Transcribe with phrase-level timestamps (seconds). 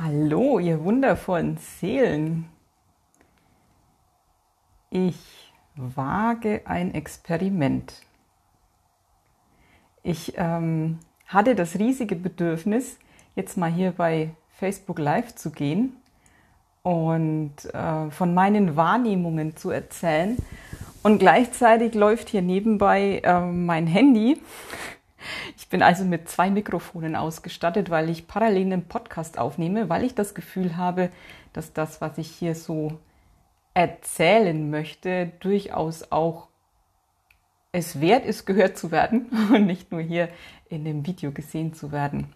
[0.00, 2.44] Hallo, ihr wundervollen Seelen.
[4.90, 7.94] Ich wage ein Experiment.
[10.04, 13.00] Ich ähm, hatte das riesige Bedürfnis,
[13.34, 15.96] jetzt mal hier bei Facebook Live zu gehen
[16.84, 20.36] und äh, von meinen Wahrnehmungen zu erzählen.
[21.02, 24.40] Und gleichzeitig läuft hier nebenbei äh, mein Handy
[25.56, 30.14] ich bin also mit zwei Mikrofonen ausgestattet, weil ich parallel einen Podcast aufnehme, weil ich
[30.14, 31.10] das Gefühl habe,
[31.52, 32.98] dass das, was ich hier so
[33.74, 36.48] erzählen möchte, durchaus auch
[37.72, 40.28] es wert ist, gehört zu werden und nicht nur hier
[40.68, 42.32] in dem Video gesehen zu werden.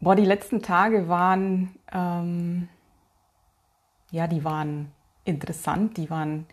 [0.00, 2.68] Boah, die letzten Tage waren, ähm,
[4.10, 4.90] ja, die waren
[5.24, 6.46] interessant, die waren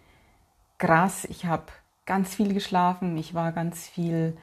[0.77, 1.23] krass.
[1.25, 1.67] Ich habe
[2.07, 4.35] ganz viel geschlafen, ich war ganz viel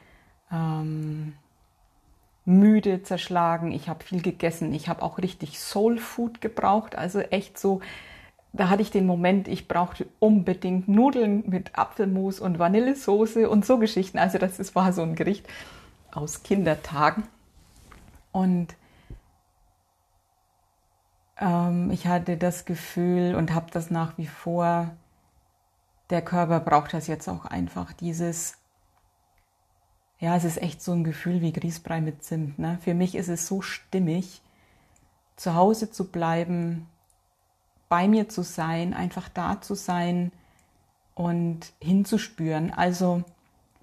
[0.51, 1.33] ähm,
[2.45, 7.59] müde, zerschlagen, ich habe viel gegessen, ich habe auch richtig Soul Food gebraucht, also echt
[7.59, 7.81] so,
[8.53, 13.79] da hatte ich den Moment, ich brauchte unbedingt Nudeln mit Apfelmus und Vanillesoße und so
[13.79, 14.17] Geschichten.
[14.17, 15.45] Also das ist, war so ein Gericht
[16.13, 17.23] aus Kindertagen.
[18.31, 18.75] Und
[21.37, 24.91] ähm, ich hatte das Gefühl und habe das nach wie vor,
[26.09, 28.57] der Körper braucht das jetzt auch einfach, dieses,
[30.19, 32.59] ja, es ist echt so ein Gefühl wie Grießbrei mit Zimt.
[32.59, 32.79] Ne?
[32.81, 34.41] Für mich ist es so stimmig,
[35.35, 36.87] zu Hause zu bleiben,
[37.89, 40.31] bei mir zu sein, einfach da zu sein
[41.13, 42.71] und hinzuspüren.
[42.73, 43.23] Also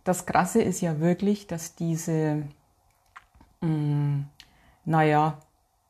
[0.05, 2.45] das Krasse ist ja wirklich, dass diese,
[3.61, 4.29] mh, mm,
[4.85, 5.39] naja,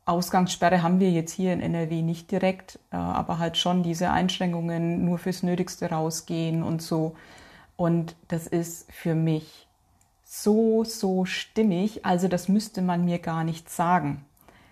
[0.05, 5.05] Ausgangssperre haben wir jetzt hier in NRW nicht direkt, äh, aber halt schon diese Einschränkungen,
[5.05, 7.15] nur fürs Nötigste rausgehen und so.
[7.77, 9.69] Und das ist für mich
[10.25, 12.05] so, so stimmig.
[12.05, 14.25] Also das müsste man mir gar nicht sagen.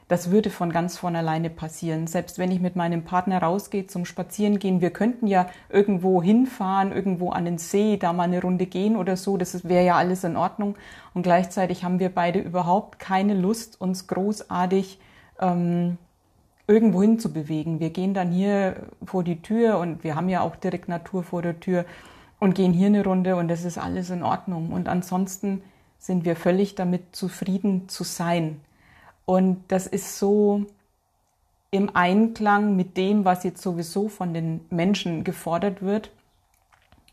[0.08, 2.08] Das würde von ganz von alleine passieren.
[2.08, 7.30] Selbst wenn ich mit meinem Partner rausgehe zum Spazierengehen, wir könnten ja irgendwo hinfahren, irgendwo
[7.30, 9.36] an den See, da mal eine Runde gehen oder so.
[9.36, 10.74] Das wäre ja alles in Ordnung.
[11.14, 14.98] Und gleichzeitig haben wir beide überhaupt keine Lust, uns großartig
[15.40, 15.98] ähm,
[16.66, 17.80] irgendwo hin zu bewegen.
[17.80, 21.42] Wir gehen dann hier vor die Tür und wir haben ja auch direkt Natur vor
[21.42, 21.84] der Tür
[22.38, 24.72] und gehen hier eine Runde und das ist alles in Ordnung.
[24.72, 25.62] Und ansonsten
[25.98, 28.60] sind wir völlig damit zufrieden zu sein.
[29.26, 30.64] Und das ist so
[31.70, 36.10] im Einklang mit dem, was jetzt sowieso von den Menschen gefordert wird.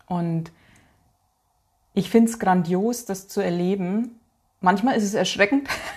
[0.08, 0.52] Und
[1.94, 4.20] ich finde es grandios, das zu erleben.
[4.62, 5.68] Manchmal ist es erschreckend,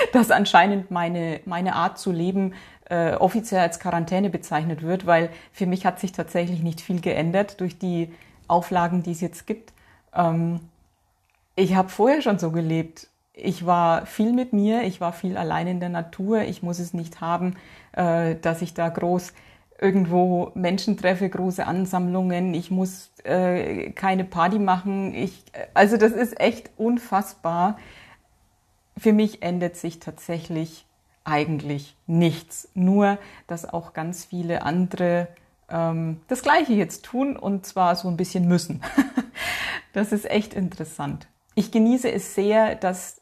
[0.12, 2.54] dass anscheinend meine, meine Art zu leben
[2.90, 7.60] äh, offiziell als Quarantäne bezeichnet wird, weil für mich hat sich tatsächlich nicht viel geändert
[7.60, 8.12] durch die
[8.48, 9.72] Auflagen, die es jetzt gibt.
[10.14, 10.60] Ähm,
[11.54, 13.08] ich habe vorher schon so gelebt.
[13.32, 16.42] Ich war viel mit mir, ich war viel allein in der Natur.
[16.42, 17.56] Ich muss es nicht haben,
[17.92, 19.32] äh, dass ich da groß
[19.80, 22.54] irgendwo Menschen treffe, große Ansammlungen.
[22.54, 25.14] Ich muss äh, keine Party machen.
[25.14, 25.44] Ich,
[25.74, 27.78] also das ist echt unfassbar,
[28.96, 30.86] für mich ändert sich tatsächlich
[31.24, 32.68] eigentlich nichts.
[32.74, 35.28] Nur, dass auch ganz viele andere
[35.68, 38.82] ähm, das Gleiche jetzt tun und zwar so ein bisschen müssen.
[39.92, 41.28] das ist echt interessant.
[41.54, 43.20] Ich genieße es sehr, dass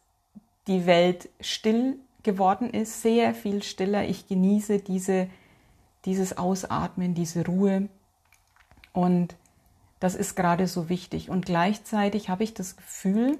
[0.66, 4.04] die Welt still geworden ist, sehr viel stiller.
[4.04, 5.28] Ich genieße diese,
[6.04, 7.88] dieses Ausatmen, diese Ruhe.
[8.92, 9.36] Und
[10.00, 11.30] das ist gerade so wichtig.
[11.30, 13.38] Und gleichzeitig habe ich das Gefühl,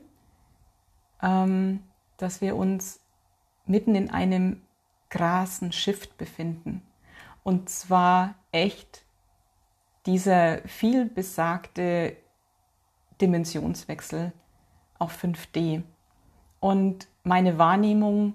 [1.23, 1.81] ähm,
[2.19, 3.01] dass wir uns
[3.67, 4.61] mitten in einem
[5.09, 6.83] krassen Shift befinden.
[7.43, 9.05] Und zwar echt
[10.05, 12.17] dieser viel besagte
[13.21, 14.33] Dimensionswechsel
[14.99, 15.83] auf 5D.
[16.61, 18.35] Und meine Wahrnehmung,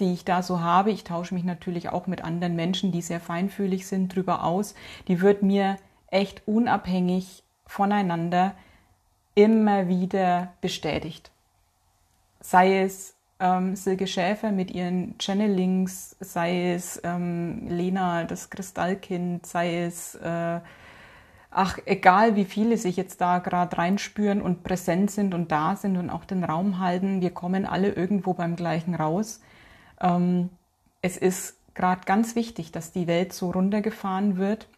[0.00, 3.20] die ich da so habe, ich tausche mich natürlich auch mit anderen Menschen, die sehr
[3.20, 4.74] feinfühlig sind, drüber aus,
[5.08, 5.76] die wird mir
[6.08, 8.54] echt unabhängig voneinander
[9.34, 11.30] immer wieder bestätigt
[12.46, 19.82] sei es ähm, Silke Schäfer mit ihren Channelings, sei es ähm, Lena, das Kristallkind, sei
[19.82, 20.60] es, äh,
[21.50, 25.96] ach, egal wie viele sich jetzt da gerade reinspüren und präsent sind und da sind
[25.96, 29.40] und auch den Raum halten, wir kommen alle irgendwo beim gleichen raus.
[30.00, 30.50] Ähm,
[31.02, 34.68] es ist gerade ganz wichtig, dass die Welt so runtergefahren wird,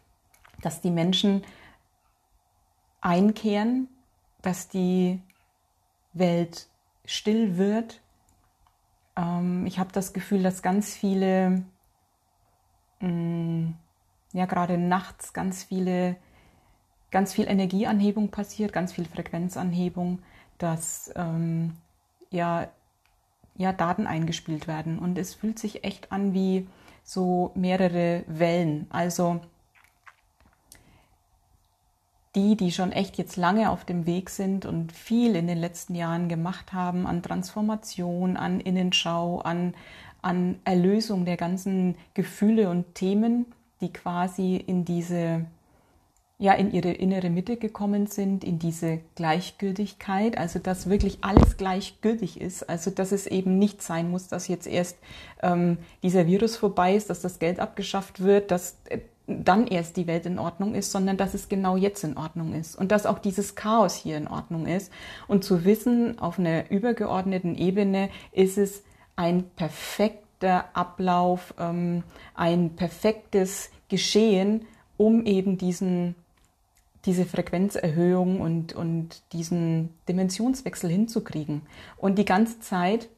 [0.63, 1.43] dass die Menschen
[2.99, 3.89] einkehren,
[4.41, 5.21] dass die
[6.13, 6.68] Welt
[7.09, 8.01] still wird.
[9.15, 11.63] Ähm, ich habe das Gefühl, dass ganz viele,
[12.99, 13.75] mh, mm,
[14.33, 16.15] ja gerade nachts ganz viele,
[17.11, 20.19] ganz viel Energieanhebung passiert, ganz viel Frequenzanhebung,
[20.59, 21.73] dass ähm,
[22.29, 22.69] ja
[23.59, 24.97] ja, Daten eingespielt werden.
[24.97, 26.67] Und es fühlt sich echt an wie
[27.03, 28.87] so mehrere Wellen.
[28.89, 29.41] Also
[32.35, 35.95] die, die schon echt jetzt lange auf dem Weg sind und viel in den letzten
[35.95, 39.73] Jahren gemacht haben an Transformation, an Innenschau, an,
[40.21, 43.47] an Erlösung der ganzen Gefühle und Themen,
[43.81, 45.45] die quasi in diese
[46.41, 52.39] ja in ihre innere Mitte gekommen sind, in diese Gleichgültigkeit, also dass wirklich alles gleichgültig
[52.39, 54.97] ist, also dass es eben nicht sein muss, dass jetzt erst
[55.43, 58.99] ähm, dieser Virus vorbei ist, dass das Geld abgeschafft wird, dass äh,
[59.29, 62.75] dann erst die Welt in Ordnung ist, sondern dass es genau jetzt in Ordnung ist
[62.75, 64.91] und dass auch dieses Chaos hier in Ordnung ist.
[65.27, 68.83] Und zu wissen, auf einer übergeordneten Ebene ist es
[69.15, 72.03] ein perfekter Ablauf, ähm,
[72.33, 74.65] ein perfektes Geschehen,
[74.97, 76.15] um eben diesen
[77.05, 81.61] diese Frequenzerhöhung und, und diesen Dimensionswechsel hinzukriegen.
[81.97, 83.09] Und die ganze Zeit,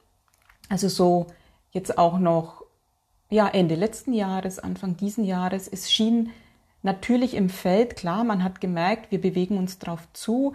[0.69, 1.27] also so
[1.71, 2.60] jetzt auch noch,
[3.31, 6.31] ja, Ende letzten Jahres, Anfang diesen Jahres, es schien
[6.83, 10.53] natürlich im Feld, klar, man hat gemerkt, wir bewegen uns drauf zu.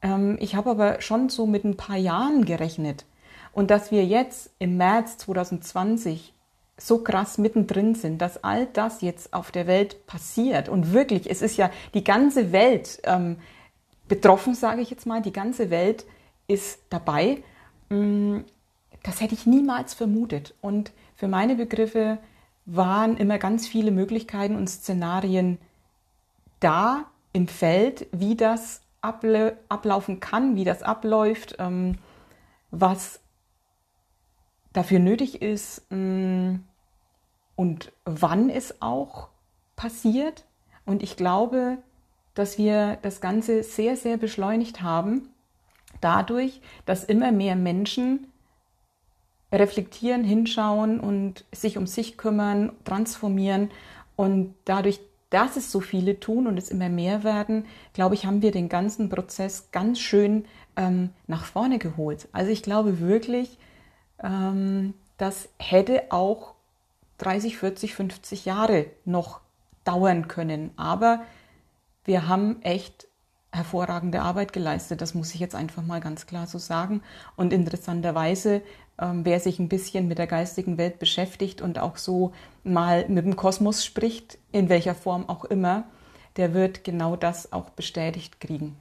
[0.00, 3.04] Ähm, ich habe aber schon so mit ein paar Jahren gerechnet.
[3.52, 6.32] Und dass wir jetzt im März 2020
[6.78, 10.68] so krass mittendrin sind, dass all das jetzt auf der Welt passiert.
[10.68, 13.36] Und wirklich, es ist ja die ganze Welt ähm,
[14.08, 15.20] betroffen, sage ich jetzt mal.
[15.20, 16.06] Die ganze Welt
[16.48, 17.42] ist dabei.
[19.06, 20.52] Das hätte ich niemals vermutet.
[20.60, 22.18] Und für meine Begriffe
[22.64, 25.58] waren immer ganz viele Möglichkeiten und Szenarien
[26.58, 31.98] da im Feld, wie das ablaufen kann, wie das abläuft, ähm,
[32.72, 33.20] was
[34.72, 36.56] dafür nötig ist mm,
[37.54, 39.28] und wann es auch
[39.76, 40.44] passiert.
[40.84, 41.78] Und ich glaube,
[42.34, 45.28] dass wir das Ganze sehr, sehr beschleunigt haben,
[46.00, 48.26] dadurch, dass immer mehr Menschen
[49.58, 53.70] reflektieren, hinschauen und sich um sich kümmern, transformieren.
[54.16, 55.00] Und dadurch,
[55.30, 58.68] dass es so viele tun und es immer mehr werden, glaube ich, haben wir den
[58.68, 60.44] ganzen Prozess ganz schön
[60.76, 62.28] ähm, nach vorne geholt.
[62.32, 63.58] Also ich glaube wirklich,
[64.22, 66.54] ähm, das hätte auch
[67.18, 69.40] 30, 40, 50 Jahre noch
[69.84, 70.70] dauern können.
[70.76, 71.22] Aber
[72.04, 73.08] wir haben echt
[73.52, 75.00] hervorragende Arbeit geleistet.
[75.00, 77.02] Das muss ich jetzt einfach mal ganz klar so sagen.
[77.36, 78.62] Und interessanterweise,
[79.00, 82.32] ähm, wer sich ein bisschen mit der geistigen Welt beschäftigt und auch so
[82.64, 85.84] mal mit dem Kosmos spricht, in welcher Form auch immer,
[86.36, 88.76] der wird genau das auch bestätigt kriegen.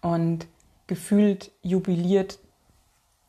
[0.00, 0.46] Und
[0.86, 2.38] gefühlt jubiliert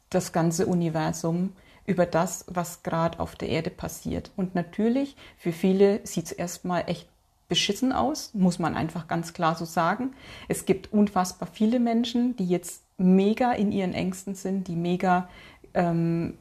[0.09, 1.53] das ganze Universum
[1.85, 4.31] über das, was gerade auf der Erde passiert.
[4.35, 7.07] Und natürlich, für viele sieht es erstmal echt
[7.49, 10.13] beschissen aus, muss man einfach ganz klar so sagen.
[10.47, 15.29] Es gibt unfassbar viele Menschen, die jetzt mega in ihren Ängsten sind, die mega
[15.73, 16.37] ähm,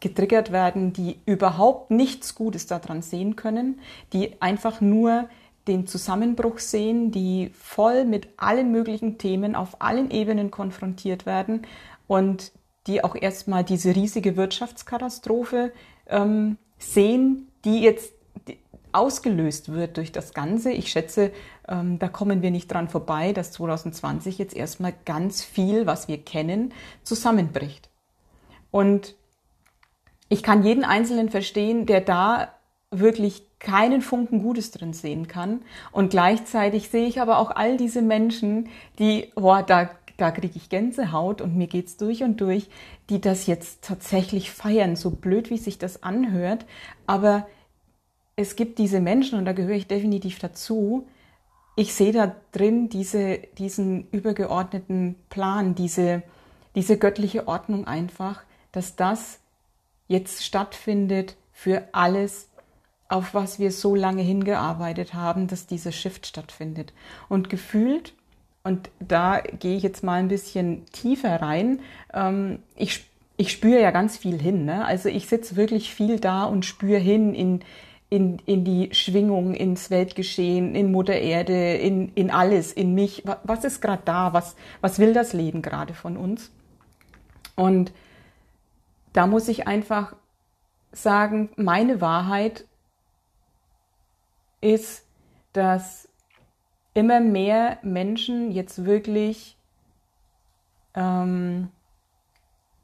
[0.00, 3.80] getriggert werden, die überhaupt nichts Gutes daran sehen können,
[4.12, 5.28] die einfach nur
[5.66, 11.62] den Zusammenbruch sehen, die voll mit allen möglichen Themen auf allen Ebenen konfrontiert werden
[12.06, 12.52] und
[12.86, 15.72] die auch erstmal diese riesige Wirtschaftskatastrophe
[16.06, 18.12] ähm, sehen, die jetzt
[18.92, 20.70] ausgelöst wird durch das Ganze.
[20.70, 21.32] Ich schätze,
[21.68, 26.18] ähm, da kommen wir nicht dran vorbei, dass 2020 jetzt erstmal ganz viel, was wir
[26.18, 26.72] kennen,
[27.02, 27.88] zusammenbricht.
[28.70, 29.14] Und
[30.28, 32.48] ich kann jeden Einzelnen verstehen, der da
[32.90, 35.62] wirklich keinen Funken Gutes drin sehen kann.
[35.92, 40.68] Und gleichzeitig sehe ich aber auch all diese Menschen, die, boah, da da kriege ich
[40.68, 42.68] Gänsehaut und mir geht's durch und durch,
[43.10, 46.64] die das jetzt tatsächlich feiern, so blöd wie sich das anhört.
[47.06, 47.46] Aber
[48.34, 51.06] es gibt diese Menschen, und da gehöre ich definitiv dazu,
[51.76, 56.22] ich sehe da drin diese, diesen übergeordneten Plan, diese,
[56.74, 58.42] diese göttliche Ordnung einfach,
[58.72, 59.38] dass das
[60.08, 62.48] jetzt stattfindet für alles,
[63.08, 66.92] auf was wir so lange hingearbeitet haben, dass dieser Shift stattfindet.
[67.28, 68.14] Und gefühlt
[68.66, 71.78] und da gehe ich jetzt mal ein bisschen tiefer rein.
[72.12, 73.04] Ähm, ich,
[73.36, 74.64] ich spüre ja ganz viel hin.
[74.64, 74.84] Ne?
[74.84, 77.60] Also ich sitze wirklich viel da und spüre hin in,
[78.08, 83.24] in, in die Schwingung, ins Weltgeschehen, in Mutter Erde, in, in alles, in mich.
[83.44, 84.32] Was ist gerade da?
[84.32, 86.52] Was, was will das Leben gerade von uns?
[87.56, 87.92] Und
[89.12, 90.14] da muss ich einfach
[90.92, 92.66] sagen, meine Wahrheit
[94.60, 95.04] ist,
[95.52, 96.08] dass
[96.94, 99.56] immer mehr Menschen jetzt wirklich
[100.94, 101.68] ähm,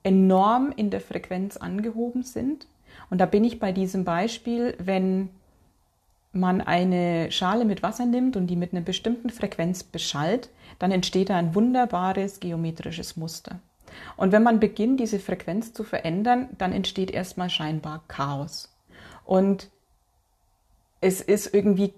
[0.02, 2.66] enorm in der Frequenz angehoben sind.
[3.12, 5.28] Und da bin ich bei diesem Beispiel, wenn
[6.32, 11.28] man eine Schale mit Wasser nimmt und die mit einer bestimmten Frequenz beschallt, dann entsteht
[11.28, 13.60] da ein wunderbares geometrisches Muster.
[14.16, 18.74] Und wenn man beginnt, diese Frequenz zu verändern, dann entsteht erstmal scheinbar Chaos.
[19.26, 19.68] Und
[21.02, 21.92] es ist irgendwie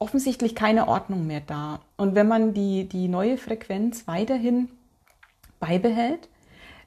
[0.00, 1.78] offensichtlich keine Ordnung mehr da.
[1.96, 4.68] Und wenn man die, die neue Frequenz weiterhin
[5.60, 6.28] beibehält,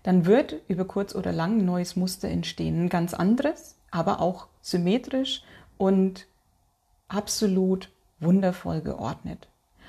[0.03, 2.86] dann wird über kurz oder lang ein neues Muster entstehen.
[2.86, 5.43] Ein ganz anderes, aber auch symmetrisch
[5.77, 6.27] und
[7.07, 9.48] absolut wundervoll geordnet.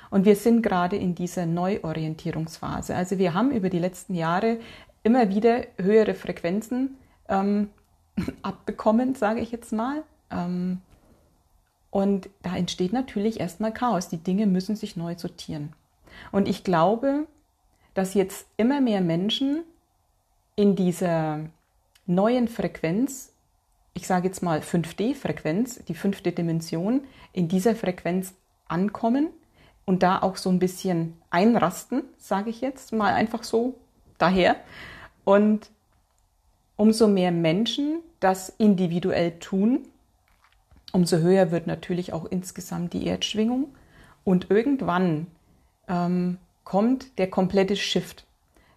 [0.09, 2.95] Und wir sind gerade in dieser Neuorientierungsphase.
[2.95, 4.59] Also wir haben über die letzten Jahre
[5.03, 7.69] immer wieder höhere Frequenzen ähm,
[8.41, 10.03] abbekommen, sage ich jetzt mal.
[10.31, 10.81] Ähm,
[11.89, 14.09] und da entsteht natürlich erstmal Chaos.
[14.09, 15.73] Die Dinge müssen sich neu sortieren.
[16.31, 17.25] Und ich glaube,
[17.93, 19.63] dass jetzt immer mehr Menschen
[20.55, 21.41] in dieser
[22.05, 23.33] neuen Frequenz,
[23.93, 27.01] ich sage jetzt mal 5D-Frequenz, die fünfte Dimension,
[27.33, 28.33] in dieser Frequenz
[28.67, 29.29] ankommen
[29.85, 33.75] und da auch so ein bisschen einrasten, sage ich jetzt mal einfach so
[34.17, 34.55] daher.
[35.23, 35.69] Und
[36.75, 39.87] umso mehr Menschen das individuell tun,
[40.91, 43.75] umso höher wird natürlich auch insgesamt die Erdschwingung.
[44.23, 45.27] Und irgendwann
[45.87, 48.25] ähm, kommt der komplette Shift,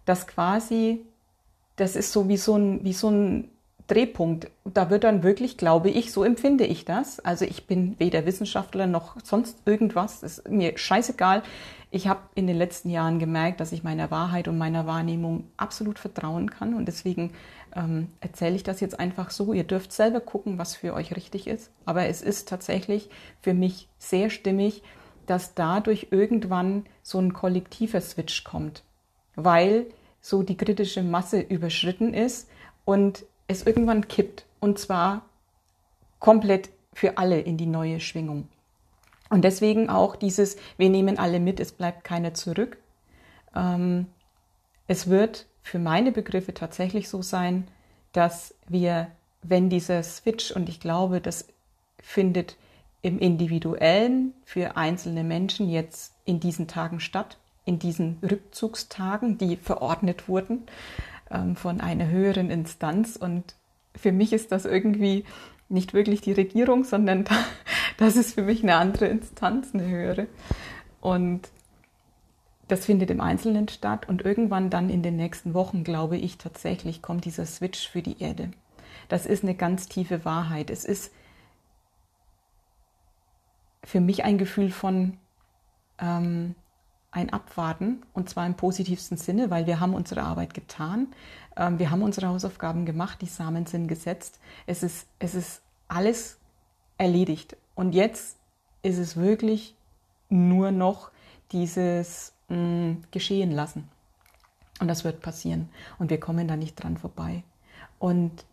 [0.05, 1.01] das quasi,
[1.79, 3.51] das ist so wie so ein, wie so ein
[3.87, 4.51] Drehpunkt.
[4.65, 7.21] Da wird dann wirklich, glaube ich, so empfinde ich das.
[7.21, 10.21] Also ich bin weder Wissenschaftler noch sonst irgendwas.
[10.21, 11.43] Das ist mir scheißegal.
[11.91, 15.99] Ich habe in den letzten Jahren gemerkt, dass ich meiner Wahrheit und meiner Wahrnehmung absolut
[15.99, 16.75] vertrauen kann.
[16.75, 17.33] Und deswegen
[17.75, 19.55] ähm, erzähle ich das jetzt einfach so.
[19.55, 21.71] Ihr dürft selber gucken, was für euch richtig ist.
[21.87, 23.09] Aber es ist tatsächlich
[23.41, 24.83] für mich sehr stimmig,
[25.27, 28.83] dass dadurch irgendwann so ein kollektiver Switch kommt.
[29.35, 29.87] Weil
[30.29, 32.51] so die kritische Masse überschritten ist
[32.85, 35.23] und es irgendwann kippt und zwar
[36.19, 38.47] komplett für alle in die neue Schwingung.
[39.31, 42.77] Und deswegen auch dieses, wir nehmen alle mit, es bleibt keiner zurück.
[43.57, 44.07] Ähm,
[44.87, 47.67] es wird für meine Begriffe tatsächlich so sein,
[48.13, 49.09] dass wir,
[49.43, 51.47] wenn dieser Switch, und ich glaube, das
[52.03, 52.57] findet
[53.01, 60.27] im Individuellen für einzelne Menschen jetzt in diesen Tagen statt, in diesen Rückzugstagen, die verordnet
[60.27, 60.63] wurden,
[61.31, 63.17] ähm, von einer höheren Instanz.
[63.17, 63.55] Und
[63.95, 65.25] für mich ist das irgendwie
[65.69, 67.27] nicht wirklich die Regierung, sondern
[67.99, 70.27] das ist für mich eine andere Instanz, eine höhere.
[71.03, 71.51] Und
[72.69, 77.03] das findet im Einzelnen statt und irgendwann dann in den nächsten Wochen, glaube ich, tatsächlich
[77.03, 78.51] kommt dieser Switch für die Erde.
[79.09, 80.71] Das ist eine ganz tiefe Wahrheit.
[80.71, 81.13] Es ist
[83.85, 85.19] für mich ein Gefühl von
[85.99, 86.55] ähm,
[87.11, 91.09] ein Abwarten und zwar im positivsten Sinne, weil wir haben unsere Arbeit getan,
[91.57, 96.39] ähm, wir haben unsere Hausaufgaben gemacht, die Samen sind gesetzt, es ist, es ist alles
[96.99, 97.57] erledigt.
[97.75, 98.37] Und jetzt
[98.83, 99.75] ist es wirklich
[100.29, 101.11] nur noch
[101.53, 103.89] dieses mh, mm, geschehen lassen.
[104.81, 105.69] Und das wird passieren.
[105.99, 107.43] Und wir kommen da nicht dran vorbei.
[107.99, 108.45] Und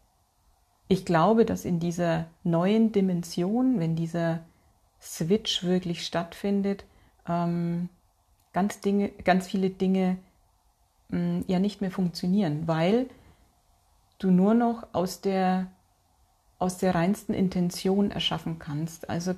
[0.88, 4.40] ich glaube, dass in dieser neuen Dimension, wenn dieser
[5.02, 6.86] Switch wirklich stattfindet,
[7.28, 7.90] ähm,
[8.56, 10.18] ganz, Dinge, ganz viele Dinge
[11.10, 13.08] mh, mm, ja nicht mehr funktionieren, weil
[14.18, 15.68] du nur noch aus der,
[16.58, 19.10] aus der reinsten Intention erschaffen kannst.
[19.10, 19.36] Also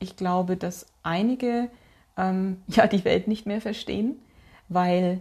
[0.00, 1.70] ich glaube, dass einige
[2.16, 4.16] ähm, ja die Welt nicht mehr verstehen,
[4.68, 5.20] weil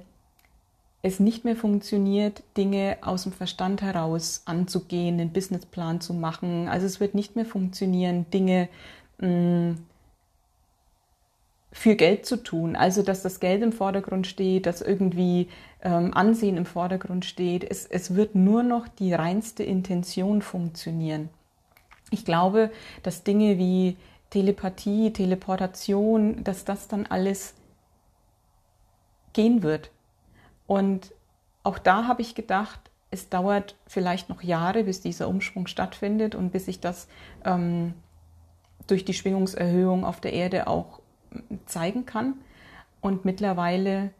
[1.04, 6.68] es nicht mehr funktioniert, Dinge aus dem Verstand heraus anzugehen, einen Businessplan zu machen.
[6.68, 8.68] Also es wird nicht mehr funktionieren, Dinge
[9.20, 9.78] mh, mm,
[11.72, 12.75] für Geld zu tun.
[12.75, 15.50] Also, dass das Geld im Vordergrund steht, dass irgendwie
[15.82, 17.63] ähm, Ansehen im Vordergrund steht.
[17.63, 21.30] Es, es wird nur noch die reinste Intention funktionieren.
[22.10, 22.72] Ich glaube,
[23.04, 23.96] dass Dinge wie
[24.30, 27.54] Telepathie, Teleportation, dass das dann alles
[29.34, 29.92] gehen wird.
[30.68, 31.13] Und
[31.63, 32.80] auch da habe ich gedacht,
[33.12, 37.08] es dauert vielleicht noch Jahre, bis dieser Umschwung stattfindet und bis sich das
[37.44, 37.94] ähm,
[38.88, 41.00] durch die Schwingungserhöhung auf der Erde auch
[41.65, 42.35] zeigen kann.
[43.01, 44.13] Und mittlerweile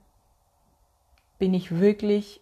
[1.40, 2.42] bin ich wirklich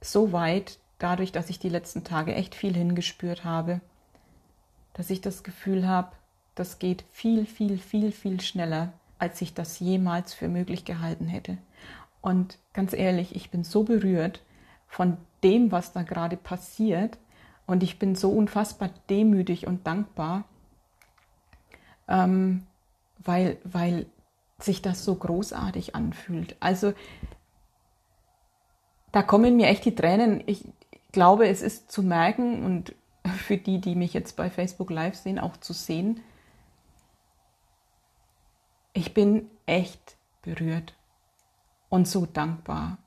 [0.00, 3.80] so weit, dadurch, dass ich die letzten Tage echt viel hingespürt habe,
[4.94, 6.12] dass ich das Gefühl habe,
[6.54, 11.58] das geht viel, viel, viel, viel schneller, als ich das jemals für möglich gehalten hätte.
[12.20, 14.42] Und ganz ehrlich, ich bin so berührt
[14.86, 17.18] von dem, was da gerade passiert.
[17.66, 20.44] Und ich bin so unfassbar demütig und dankbar,
[22.08, 22.66] ähm,
[23.24, 24.06] weil, weil
[24.58, 26.56] sich das so großartig anfühlt.
[26.60, 26.92] Also
[29.10, 30.42] da kommen mir echt die Tränen.
[30.46, 30.64] Ich
[31.12, 32.94] glaube, es ist zu merken und
[33.36, 36.20] für die, die mich jetzt bei Facebook Live sehen, auch zu sehen.
[38.94, 40.94] Ich bin echt berührt
[41.88, 42.98] und so dankbar,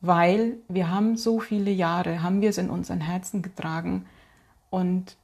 [0.00, 4.06] weil wir haben so viele Jahre, haben wir es in unseren Herzen getragen
[4.70, 5.16] und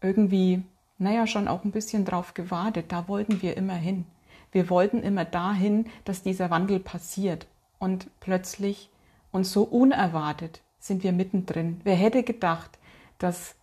[0.00, 0.62] irgendwie,
[0.98, 2.86] naja, schon auch ein bisschen drauf gewartet.
[2.88, 4.04] Da wollten wir immer hin.
[4.52, 7.46] Wir wollten immer dahin, dass dieser Wandel passiert.
[7.78, 8.90] Und plötzlich
[9.30, 11.80] und so unerwartet sind wir mittendrin.
[11.84, 12.78] Wer hätte gedacht,
[13.18, 13.54] dass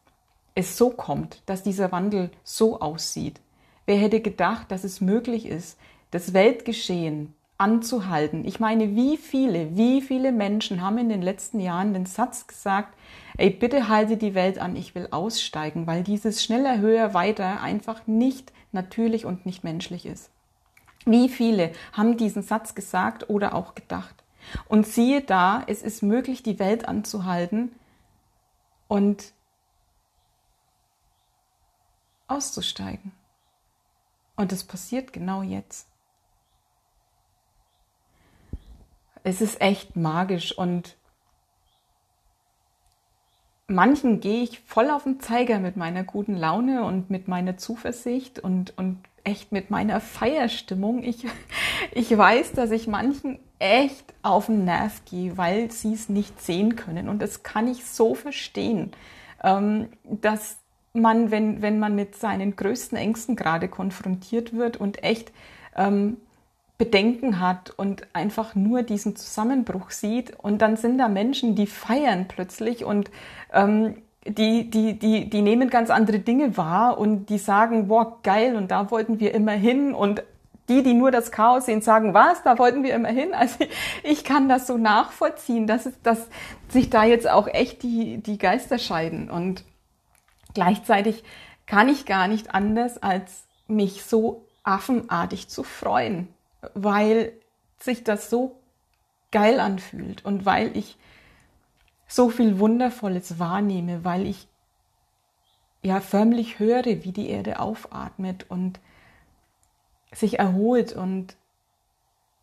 [0.54, 3.42] es so kommt, dass dieser Wandel so aussieht?
[3.86, 5.78] Wer hätte gedacht, dass es möglich ist,
[6.12, 8.46] das Weltgeschehen anzuhalten?
[8.46, 12.96] Ich meine, wie viele, wie viele Menschen haben in den letzten Jahren den Satz gesagt,
[13.38, 18.08] ey, bitte halte die Welt an, ich will aussteigen, weil dieses schneller, höher, weiter einfach
[18.08, 20.30] nicht natürlich und nicht menschlich ist.
[21.06, 24.16] Wie viele haben diesen Satz gesagt oder auch gedacht?
[24.68, 27.72] Und siehe da, es ist möglich, die Welt anzuhalten
[28.88, 29.34] und
[32.28, 33.12] auszusteigen.
[34.36, 35.88] Und es passiert genau jetzt.
[39.24, 40.98] Es ist echt magisch und
[43.68, 48.40] manchen gehe ich voll auf den Zeiger mit meiner guten Laune und mit meiner Zuversicht
[48.40, 51.04] und, und echt mit meiner Feierstimmung.
[51.04, 51.26] Ich,
[51.92, 56.76] ich weiß, dass ich manchen echt auf den Nerv gehe, weil sie es nicht sehen
[56.76, 57.10] können.
[57.10, 58.92] Und das kann ich so verstehen,
[59.44, 60.58] ähm, dass
[60.94, 65.32] man, wenn, wenn man mit seinen größten Ängsten gerade konfrontiert wird und echt
[65.76, 66.18] ähm,
[66.78, 72.28] Bedenken hat und einfach nur diesen Zusammenbruch sieht und dann sind da Menschen, die feiern
[72.28, 73.12] plötzlich und
[73.54, 73.96] ähm,
[74.28, 78.72] die, die, die, die nehmen ganz andere Dinge wahr und die sagen, boah, geil, und
[78.72, 79.94] da wollten wir immer hin.
[79.94, 80.24] Und
[80.68, 83.34] die, die nur das Chaos sehen, sagen, was, da wollten wir immer hin.
[83.34, 83.66] Also
[84.04, 86.28] ich kann das so nachvollziehen, dass, es, dass
[86.70, 89.30] sich da jetzt auch echt die, die Geister scheiden.
[89.30, 89.64] Und
[90.56, 91.24] gleichzeitig
[91.68, 96.28] kann ich gar nicht anders, als mich so affenartig zu freuen,
[96.74, 97.34] weil
[97.80, 98.60] sich das so
[99.32, 100.98] geil anfühlt und weil ich
[102.08, 104.48] so viel Wundervolles wahrnehme, weil ich
[105.82, 108.80] ja förmlich höre, wie die Erde aufatmet und
[110.12, 111.36] sich erholt und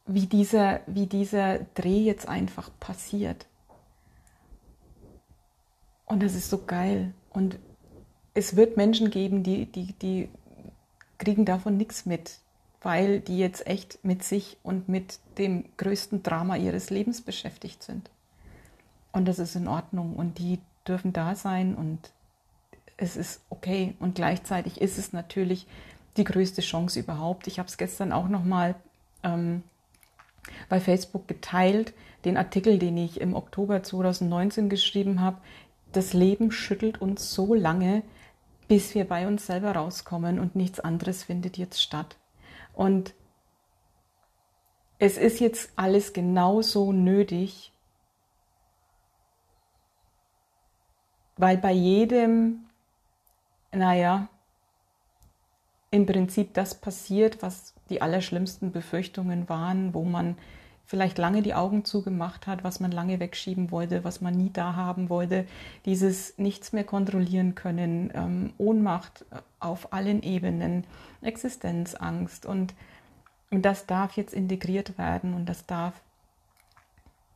[0.06, 3.46] wie dieser, wie dieser Dreh jetzt einfach passiert.
[6.04, 7.14] Und das ist so geil.
[7.30, 7.58] Und
[8.35, 10.28] es wird Menschen geben, die, die, die
[11.18, 12.38] kriegen davon nichts mit,
[12.82, 18.10] weil die jetzt echt mit sich und mit dem größten Drama ihres Lebens beschäftigt sind.
[19.12, 22.10] Und das ist in Ordnung und die dürfen da sein und
[22.96, 23.94] es ist okay.
[24.00, 25.66] Und gleichzeitig ist es natürlich
[26.16, 27.46] die größte Chance überhaupt.
[27.46, 28.74] Ich habe es gestern auch nochmal
[29.22, 29.62] ähm,
[30.68, 35.38] bei Facebook geteilt, den Artikel, den ich im Oktober 2019 geschrieben habe.
[35.92, 38.02] Das Leben schüttelt uns so lange,
[38.68, 42.16] bis wir bei uns selber rauskommen und nichts anderes findet jetzt statt.
[42.74, 43.14] Und
[44.98, 47.72] es ist jetzt alles genauso nötig,
[51.37, 52.66] weil bei jedem,
[53.72, 54.28] naja,
[55.90, 60.38] im Prinzip das passiert, was die allerschlimmsten Befürchtungen waren, wo man
[60.84, 64.74] vielleicht lange die Augen zugemacht hat, was man lange wegschieben wollte, was man nie da
[64.74, 65.46] haben wollte,
[65.84, 69.24] dieses nichts mehr kontrollieren können, ähm, Ohnmacht
[69.60, 70.84] auf allen Ebenen,
[71.22, 72.74] Existenzangst und,
[73.50, 75.94] und das darf jetzt integriert werden und das darf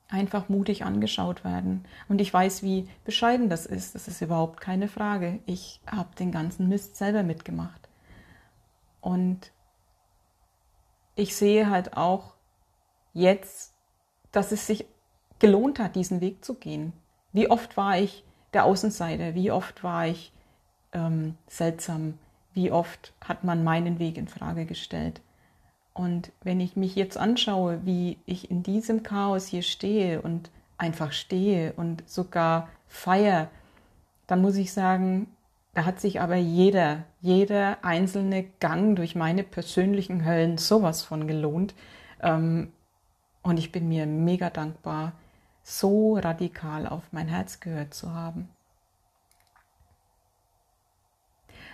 [0.09, 1.85] einfach mutig angeschaut werden.
[2.09, 3.95] Und ich weiß, wie bescheiden das ist.
[3.95, 5.41] Das ist überhaupt keine Frage.
[5.47, 7.89] Ich habe den ganzen Mist selber mitgemacht.
[9.01, 9.51] Und
[11.17, 12.36] ich sehe halt auch
[13.17, 13.73] jetzt,
[14.33, 14.87] dass es sich
[15.39, 16.93] gelohnt hat, diesen Weg zu gehen.
[17.33, 19.35] Wie oft war ich der Außenseiter?
[19.35, 20.33] Wie oft war ich
[20.93, 22.19] ähm, seltsam?
[22.55, 25.21] Wie oft hat man meinen Weg in Frage gestellt?
[25.93, 31.13] Und wenn ich mich jetzt anschaue, wie ich in diesem Chaos hier stehe und einfach
[31.13, 33.49] stehe und sogar feier,
[34.27, 35.29] dann muss ich sagen,
[35.73, 41.75] da hat sich aber jeder, jeder einzelne Gang durch meine persönlichen Höllen sowas von gelohnt.
[42.23, 42.73] Ähm,
[43.47, 45.13] und ich bin mir mega dankbar,
[45.63, 48.49] so radikal auf mein Herz gehört zu haben.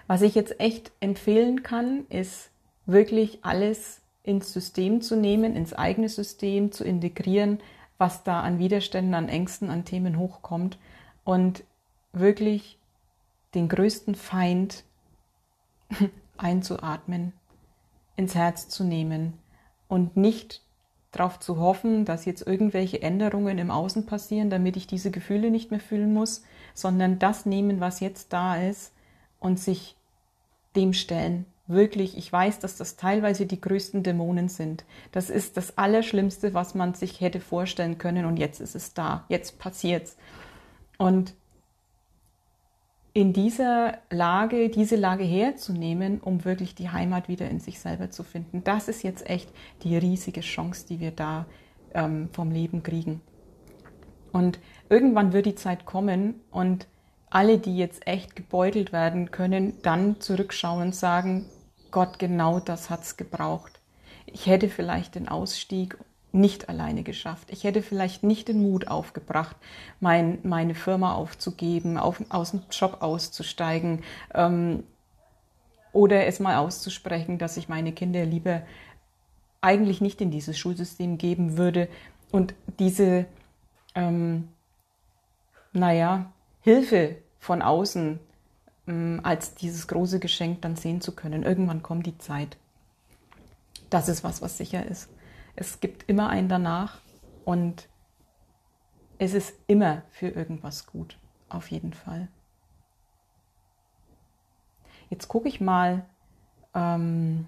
[0.07, 2.51] Was ich jetzt echt empfehlen kann, ist
[2.85, 7.59] wirklich alles ins System zu nehmen, ins eigene System zu integrieren,
[7.97, 10.79] was da an Widerständen, an Ängsten, an Themen hochkommt
[11.25, 11.65] und
[12.13, 12.79] wirklich
[13.55, 14.85] den größten Feind
[16.37, 17.33] einzuatmen,
[18.17, 19.39] ins Herz zu nehmen
[19.89, 20.63] und nicht
[21.13, 25.71] darauf zu hoffen, dass jetzt irgendwelche Änderungen im Außen passieren, damit ich diese Gefühle nicht
[25.71, 26.43] mehr fühlen muss,
[26.75, 28.93] sondern das nehmen, was jetzt da ist
[29.39, 29.97] und sich
[30.75, 34.85] dem stellen wirklich, ich weiß, dass das teilweise die größten Dämonen sind.
[35.13, 39.25] Das ist das Allerschlimmste, was man sich hätte vorstellen können und jetzt ist es da,
[39.29, 40.17] jetzt passiert's.
[40.99, 41.35] Und
[43.15, 48.23] in dieser Lage, diese Lage herzunehmen, um wirklich die Heimat wieder in sich selber zu
[48.23, 49.51] finden, das ist jetzt echt
[49.83, 51.47] die riesige Chance, die wir da
[51.95, 53.21] ähm, vom Leben kriegen.
[54.33, 56.87] Und irgendwann wird die Zeit kommen und
[57.29, 61.47] alle, die jetzt echt gebeutelt werden, können dann zurückschauen und sagen,
[61.91, 63.81] Gott, genau das hat's gebraucht.
[64.27, 65.99] Ich hätte vielleicht den Ausstieg
[66.33, 67.49] nicht alleine geschafft.
[67.51, 69.57] Ich hätte vielleicht nicht den Mut aufgebracht,
[70.01, 74.03] mein, meine Firma aufzugeben, auf, aus dem Job auszusteigen
[74.35, 74.83] ähm,
[75.93, 78.63] oder es mal auszusprechen, dass ich meine Kinder lieber
[79.61, 81.89] eigentlich nicht in dieses Schulsystem geben würde
[82.31, 83.27] und diese,
[83.95, 84.49] ähm,
[85.73, 88.19] naja, Hilfe von außen
[88.89, 91.43] ähm, als dieses große Geschenk dann sehen zu können.
[91.43, 92.57] Irgendwann kommt die Zeit.
[93.91, 95.09] Das ist was, was sicher ist.
[95.55, 97.01] Es gibt immer ein danach
[97.45, 97.89] und
[99.19, 102.29] es ist immer für irgendwas gut, auf jeden Fall.
[105.11, 106.07] Jetzt gucke ich mal,
[106.75, 107.47] ähm,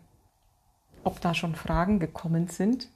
[1.03, 2.91] ob da schon Fragen gekommen sind.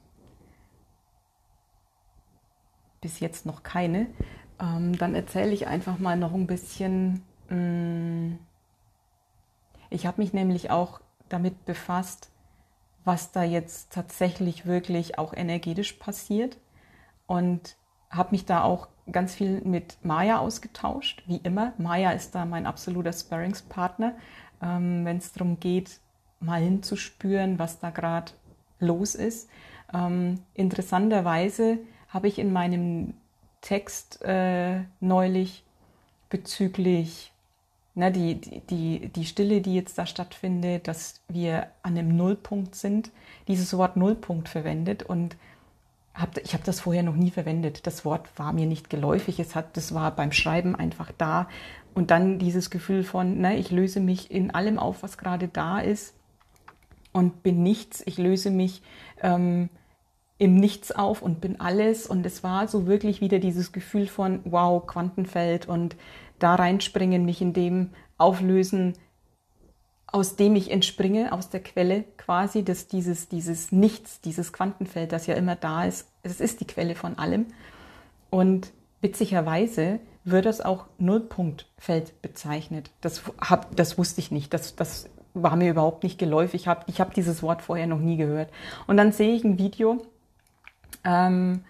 [3.01, 4.09] Bis jetzt noch keine.
[4.61, 7.25] Ähm, dann erzähle ich einfach mal noch ein bisschen.
[7.49, 8.39] Mh, mm,
[9.91, 12.31] ich habe mich nämlich auch damit befasst,
[13.09, 16.59] was da jetzt tatsächlich wirklich auch energetisch passiert
[17.27, 17.77] und
[18.11, 21.73] habe mich da auch ganz viel mit Maya ausgetauscht, wie immer.
[21.79, 24.15] Maya ist da mein absoluter Sparringspartner,
[24.63, 26.01] ähm, wenn es darum geht,
[26.39, 28.33] mal hinzuspüren, was da gerade
[28.79, 29.49] los ist.
[29.95, 31.79] Ähm, interessanterweise
[32.11, 33.15] habe ich in meinem
[33.63, 35.65] Text äh, neulich
[36.29, 37.33] bezüglich
[37.99, 38.37] ne, die,
[38.71, 43.11] die, die Stille, die jetzt da stattfindet, dass wir an einem Nullpunkt sind,
[43.49, 45.37] dieses Wort Nullpunkt verwendet und
[46.15, 47.87] hab, ich habe das vorher noch nie verwendet.
[47.87, 49.39] Das Wort war mir nicht geläufig.
[49.39, 51.49] Es hat, das war beim Schreiben einfach da.
[51.95, 55.79] Und dann dieses Gefühl von, ne, ich löse mich in allem auf, was gerade da
[55.79, 56.15] ist
[57.13, 58.03] und bin nichts.
[58.07, 58.83] Ich löse mich
[59.23, 59.69] ähm,
[60.39, 62.07] im Nichts auf und bin alles.
[62.07, 65.97] Und es war so wirklich wieder dieses Gefühl von, wow, Quantenfeld und
[66.39, 68.95] da reinspringen, mich in dem auflösen,
[70.07, 75.27] aus dem ich entspringe, aus der Quelle quasi, dass dieses, dieses Nichts, dieses Quantenfeld, das
[75.27, 77.47] ja immer da ist, es ist die Quelle von allem.
[78.31, 82.91] Und witzigerweise wird das auch Nullpunktfeld bezeichnet.
[83.01, 84.53] Das, hab, das wusste ich nicht.
[84.53, 86.63] Das, das war mir überhaupt nicht geläufig.
[86.63, 88.51] Ich habe ich hab dieses Wort vorher noch nie gehört.
[88.87, 90.03] Und dann sehe ich ein Video,
[91.05, 91.65] ähm,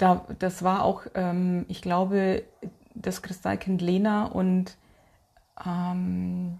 [0.00, 2.44] da, das war auch, ähm, ich glaube,
[2.94, 4.76] das Kristallkind Lena und
[5.64, 6.58] ähm,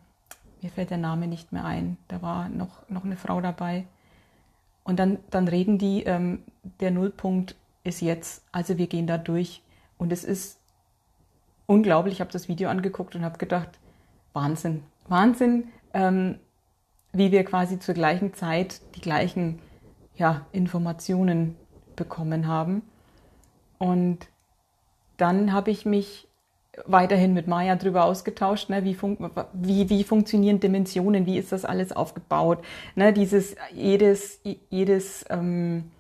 [0.61, 1.96] mir fällt der Name nicht mehr ein.
[2.09, 3.87] Da war noch, noch eine Frau dabei.
[4.85, 6.42] Und dann, dann reden die, ähm,
[6.81, 9.62] der Nullpunkt ist jetzt, also wir gehen da durch.
[9.96, 10.59] Und es ist
[11.66, 12.14] unglaublich.
[12.14, 13.70] Ich habe das Video angeguckt und habe gedacht,
[14.35, 16.38] Wahnsinn, Wahnsinn, ähm,
[17.12, 19.61] wie wir quasi zur gleichen Zeit die gleichen
[20.14, 21.57] ja, Informationen
[21.96, 22.83] bekommen haben.
[23.80, 24.28] Und
[25.16, 26.28] dann habe ich mich
[26.86, 29.18] weiterhin mit Maya darüber ausgetauscht, ne, wie, fun
[29.54, 32.62] wie, wie funktionieren Dimensionen, wie ist das alles aufgebaut,
[32.94, 35.90] ne, dieses jedes, jedes ähm,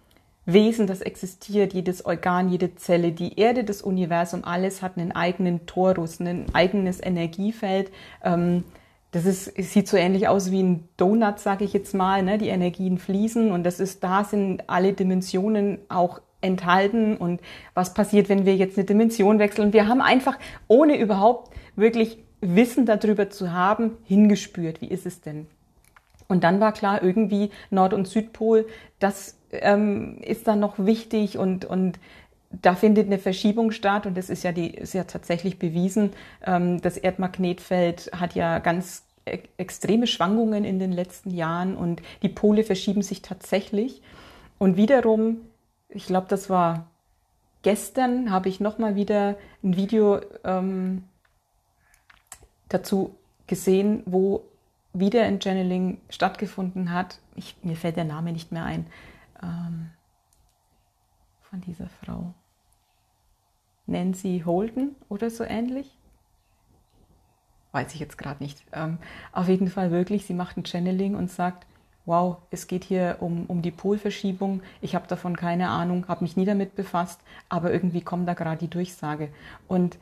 [0.44, 5.66] Wesen, das existiert, jedes Organ, jede Zelle, die Erde, das Universum, alles hat einen eigenen
[5.66, 7.90] Torus, ein eigenes Energiefeld.
[8.22, 8.64] Ähm,
[9.12, 12.22] das ist, sieht so ähnlich aus wie ein Donut, sage ich jetzt mal.
[12.22, 12.38] Ne?
[12.38, 17.40] Die Energien fließen und das ist, da sind alle Dimensionen auch enthalten und
[17.74, 19.72] was passiert, wenn wir jetzt eine Dimension wechseln.
[19.72, 25.46] Wir haben einfach, ohne überhaupt wirklich Wissen darüber zu haben, hingespürt, wie ist es denn?
[26.28, 28.66] Und dann war klar, irgendwie Nord- und Südpol,
[28.98, 31.98] das ähm, ist dann noch wichtig und, und
[32.50, 36.10] da findet eine Verschiebung statt und das ist ja, die, ist ja tatsächlich bewiesen.
[36.44, 42.28] Ähm, das Erdmagnetfeld hat ja ganz e extreme Schwankungen in den letzten Jahren und die
[42.28, 44.02] Pole verschieben sich tatsächlich.
[44.58, 45.38] Und wiederum
[45.90, 46.86] ich glaube, das war
[47.62, 51.04] gestern, habe ich nochmal wieder ein Video ähm,
[52.68, 54.44] dazu gesehen, wo
[54.92, 57.18] wieder ein Channeling stattgefunden hat.
[57.36, 58.86] Ich, mir fällt der Name nicht mehr ein.
[59.42, 59.90] Ähm,
[61.42, 62.32] von dieser Frau.
[63.86, 65.96] Nancy Holden oder so ähnlich.
[67.72, 68.64] Weiß ich jetzt gerade nicht.
[68.72, 68.98] Ähm,
[69.32, 71.66] auf jeden Fall wirklich, sie macht ein Channeling und sagt,
[72.10, 76.36] wow, es geht hier um, um die Polverschiebung, ich habe davon keine Ahnung, habe mich
[76.36, 79.28] nie damit befasst, aber irgendwie kommt da gerade die Durchsage.
[79.68, 79.96] Und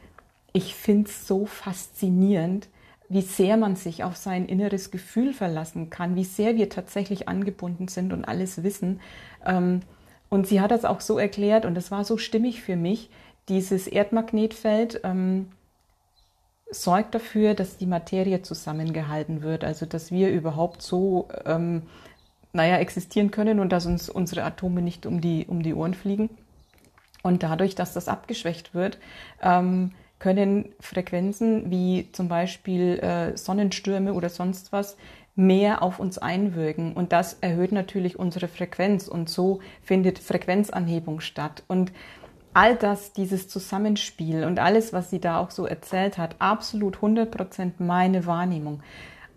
[0.54, 2.68] ich finde es so faszinierend,
[3.10, 7.88] wie sehr man sich auf sein inneres Gefühl verlassen kann, wie sehr wir tatsächlich angebunden
[7.88, 9.00] sind und alles wissen.
[9.44, 9.80] Ähm,
[10.30, 13.10] und sie hat das auch so erklärt und das war so stimmig für mich.
[13.50, 15.50] Dieses Erdmagnetfeld ähm,
[16.70, 21.82] sorgt dafür, dass die Materie zusammengehalten wird, also dass wir überhaupt so, ähm,
[22.52, 26.30] naja, existieren können und dass uns unsere Atome nicht um die, um die Ohren fliegen.
[27.22, 28.98] Und dadurch, dass das abgeschwächt wird,
[29.42, 34.96] ähm, können Frequenzen wie zum Beispiel äh, Sonnenstürme oder sonst was
[35.36, 36.94] mehr auf uns einwirken.
[36.94, 39.06] Und das erhöht natürlich unsere Frequenz.
[39.06, 41.62] Und so findet Frequenzanhebung statt.
[41.68, 41.92] Und
[42.58, 47.74] all das, dieses Zusammenspiel und alles, was sie da auch so erzählt hat, absolut 100%
[47.78, 48.82] meine Wahrnehmung.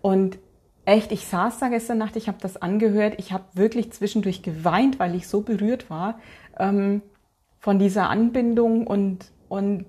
[0.00, 0.38] Und
[0.86, 4.98] echt, ich saß da gestern Nacht, ich habe das angehört, ich habe wirklich zwischendurch geweint,
[4.98, 6.18] weil ich so berührt war
[6.58, 7.00] ähm,
[7.60, 9.86] von dieser Anbindung und, und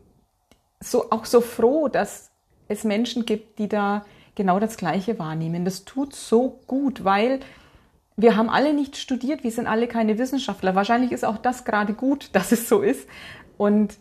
[0.79, 2.29] so, auch so froh, dass
[2.67, 5.65] es Menschen gibt, die da genau das Gleiche wahrnehmen.
[5.65, 7.39] Das tut so gut, weil
[8.15, 10.76] wir haben alle nicht studiert, wir sind alle keine Wissenschaftler.
[10.76, 13.08] Wahrscheinlich ist auch das gerade gut, dass es so ist.
[13.58, 13.97] Und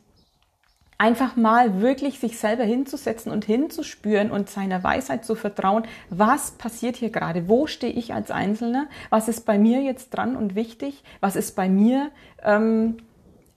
[0.98, 6.94] einfach mal wirklich sich selber hinzusetzen und hinzuspüren und seiner Weisheit zu vertrauen, was passiert
[6.94, 11.02] hier gerade, wo stehe ich als Einzelner, was ist bei mir jetzt dran und wichtig,
[11.20, 12.10] was ist bei mir
[12.44, 12.98] ähm,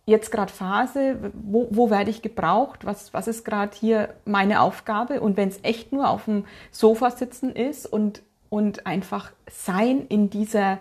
[0.08, 5.22] jetzt gerade Phase, wo, wo werde ich gebraucht, was, was ist gerade hier meine Aufgabe?
[5.22, 8.24] Und wenn es echt nur auf dem Sofa sitzen ist und,
[8.56, 10.78] und einfach sein in, dieser,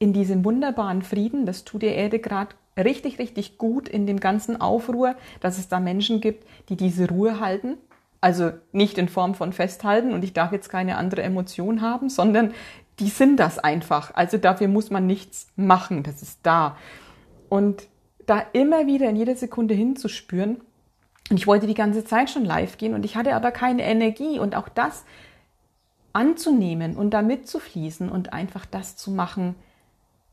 [0.00, 4.60] in diesem wunderbaren Frieden, das tut der Erde gerade richtig, richtig gut in dem ganzen
[4.60, 7.76] Aufruhr, dass es da Menschen gibt, die diese Ruhe halten.
[8.20, 12.54] Also nicht in Form von Festhalten und ich darf jetzt keine andere Emotion haben, sondern
[12.98, 14.12] die sind das einfach.
[14.16, 16.76] Also dafür muss man nichts machen, das ist da.
[17.48, 17.86] Und
[18.26, 20.60] da immer wieder in jeder Sekunde hinzuspüren.
[21.30, 24.40] Und ich wollte die ganze Zeit schon live gehen und ich hatte aber keine Energie
[24.40, 25.04] und auch das
[26.12, 29.54] anzunehmen und da mitzufließen und einfach das zu machen,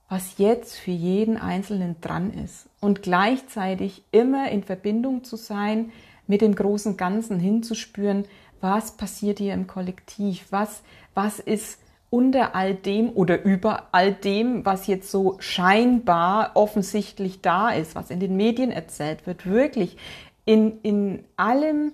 [0.09, 2.67] was jetzt für jeden Einzelnen dran ist.
[2.79, 5.91] Und gleichzeitig immer in Verbindung zu sein
[6.27, 8.25] mit dem großen Ganzen, hinzuspüren,
[8.61, 10.81] was passiert hier im Kollektiv, was,
[11.13, 17.69] was ist unter all dem oder über all dem, was jetzt so scheinbar offensichtlich da
[17.69, 19.95] ist, was in den Medien erzählt wird, wirklich
[20.45, 21.91] in, in allem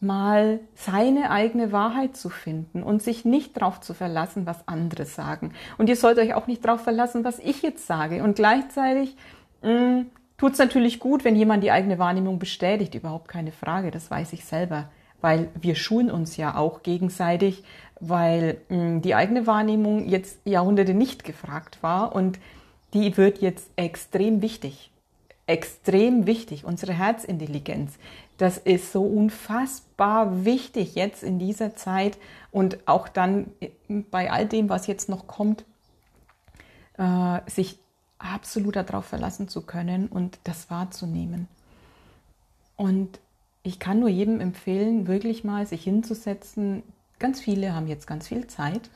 [0.00, 5.52] mal seine eigene Wahrheit zu finden und sich nicht darauf zu verlassen, was andere sagen.
[5.78, 8.22] Und ihr sollt euch auch nicht darauf verlassen, was ich jetzt sage.
[8.22, 9.16] Und gleichzeitig
[9.62, 10.02] mm,
[10.36, 14.34] tut es natürlich gut, wenn jemand die eigene Wahrnehmung bestätigt, überhaupt keine Frage, das weiß
[14.34, 14.90] ich selber,
[15.22, 17.64] weil wir schulen uns ja auch gegenseitig
[18.00, 22.38] weil mh, hm, die eigene Wahrnehmung jetzt Jahrhunderte nicht gefragt war und
[22.94, 24.90] die wird jetzt extrem wichtig.
[25.46, 26.64] Extrem wichtig.
[26.64, 27.98] Unsere Herzintelligenz,
[28.38, 32.18] das ist so unfassbar wichtig jetzt in dieser Zeit
[32.50, 33.50] und auch dann
[34.10, 35.64] bei all dem, was jetzt noch kommt,
[36.98, 37.78] äh, sich
[38.18, 41.48] absolut darauf verlassen zu können und das wahrzunehmen.
[42.76, 43.20] Und
[43.62, 46.82] ich kann nur jedem empfehlen, wirklich mal sich hinzusetzen,
[47.18, 48.90] ganz viele haben jetzt ganz viel Zeit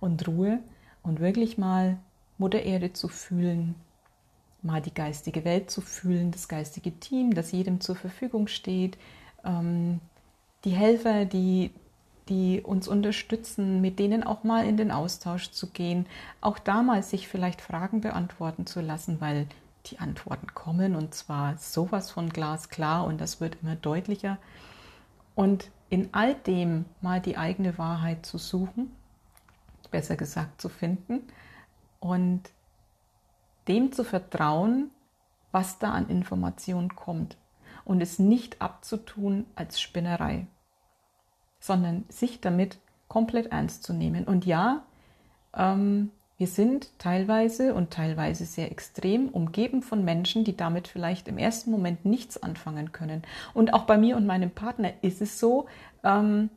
[0.00, 0.60] und Ruhe
[1.02, 1.98] und wirklich mal
[2.38, 3.74] Mutter Erde zu fühlen,
[4.62, 8.96] mal die geistige Welt zu fühlen, das geistige Team, das jedem zur Verfügung steht,
[9.44, 10.00] ähm,
[10.64, 11.72] die Helfer, die,
[12.28, 16.06] die uns unterstützen, mit denen auch mal in den Austausch zu gehen,
[16.40, 19.46] auch damals sich vielleicht Fragen beantworten zu lassen, weil
[19.86, 24.38] die Antworten kommen und zwar sowas von glasklar und das wird immer deutlicher.
[25.34, 28.92] Und in all dem mal die eigene Wahrheit zu suchen,
[29.90, 31.20] besser gesagt zu finden
[32.00, 32.42] und
[33.68, 34.90] dem zu vertrauen,
[35.50, 37.36] was da an Informationen kommt
[37.84, 40.46] und es nicht abzutun als Spinnerei,
[41.60, 44.24] sondern sich damit komplett ernst zu nehmen.
[44.24, 44.82] Und ja,
[45.54, 51.38] ähm, wir sind teilweise und teilweise sehr extrem umgeben von Menschen, die damit vielleicht im
[51.38, 53.22] ersten Moment nichts anfangen können.
[53.54, 55.66] Und auch bei mir und meinem Partner ist es so,
[56.02, 56.50] ähm,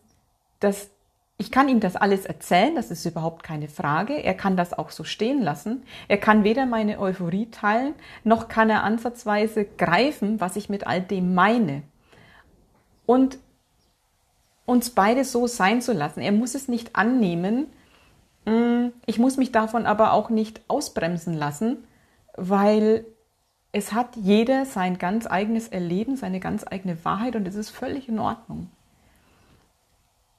[0.60, 0.90] dass
[1.38, 4.14] ich kann ihm das alles erzählen, das ist überhaupt keine Frage.
[4.24, 5.84] Er kann das auch so stehen lassen.
[6.08, 7.94] Er kann weder meine Euphorie teilen,
[8.24, 11.84] noch kann er ansatzweise greifen, was ich mit all dem meine.
[13.06, 13.38] Und
[14.66, 16.22] uns beide so sein zu lassen.
[16.22, 17.68] Er muss es nicht annehmen,
[18.46, 21.84] Mm, ich muss mich davon aber auch nicht ausbremsen lassen,
[22.36, 23.06] weil
[23.72, 28.08] es hat jeder sein ganz eigenes Erleben, seine ganz eigene Wahrheit und es ist völlig
[28.08, 28.70] in Ordnung.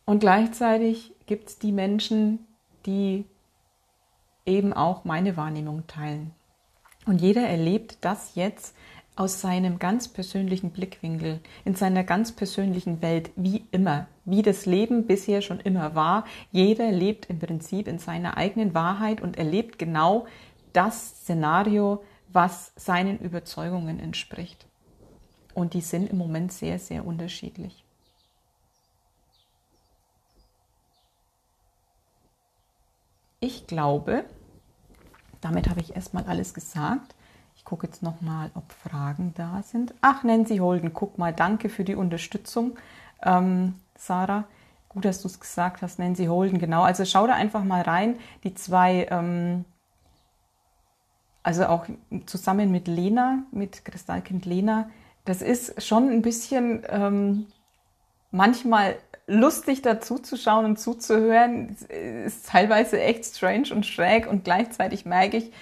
[0.07, 2.47] Und gleichzeitig gibt es die Menschen,
[2.87, 3.27] die
[4.47, 6.31] eben auch meine Wahrnehmung teilen.
[7.07, 8.75] Und jeder erlebt das jetzt
[9.17, 15.07] aus seinem ganz persönlichen Blickwinkel, in seiner ganz persönlichen Welt, wie immer, wie das Leben
[15.07, 16.25] bisher schon immer war.
[16.53, 20.27] Jeder lebt im Prinzip in seiner eigenen Wahrheit und erlebt genau
[20.73, 24.67] das Szenario, was seinen Überzeugungen entspricht.
[25.55, 27.86] Und die sind im Moment sehr, sehr unterschiedlich.
[33.41, 34.25] Ich glaube,
[35.41, 37.15] damit habe ich erstmal alles gesagt.
[37.55, 39.95] Ich gucke jetzt nochmal, ob Fragen da sind.
[40.01, 42.79] Ach, Nancy Holden, guck mal, danke für die Unterstützung.
[43.23, 44.45] Ähm, Sarah,
[44.89, 46.83] gut, dass du es gesagt hast, Nancy Holden, genau.
[46.83, 48.19] Also schau da einfach mal rein.
[48.43, 49.67] Die zwei, ähm,
[51.43, 51.87] also auch
[52.25, 54.89] zusammen mit Lena, mit Kristallkind Lena,
[55.27, 57.47] das ist schon ein bisschen ähm,
[58.31, 58.97] manchmal
[59.27, 61.77] lustig dazu zu schauen und zuzuhören.
[62.25, 65.53] Ist teilweise echt strange und schräg und gleichzeitig merke ich,